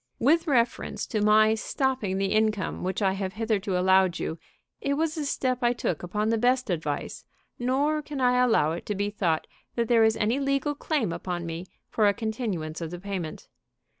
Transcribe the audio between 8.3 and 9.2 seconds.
allow it to be